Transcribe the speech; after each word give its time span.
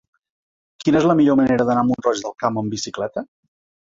Quina 0.85 0.97
és 1.01 1.05
la 1.09 1.15
millor 1.19 1.37
manera 1.41 1.67
d'anar 1.67 1.83
a 1.85 1.85
Mont-roig 1.91 2.23
del 2.25 2.35
Camp 2.45 2.57
amb 2.63 2.75
bicicleta? 2.77 3.27